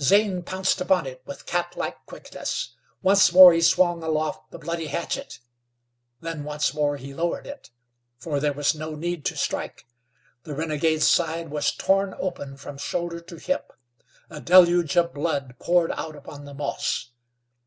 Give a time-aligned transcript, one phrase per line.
[0.00, 2.74] Zane pounced upon it with catlike quickness.
[3.02, 5.40] Once more he swung aloft the bloody hatchet;
[6.22, 7.68] then once more he lowered it,
[8.16, 9.84] for there was no need to strike.
[10.44, 13.74] The renegade's side was torn open from shoulder to hip.
[14.30, 17.10] A deluge of blood poured out upon the moss.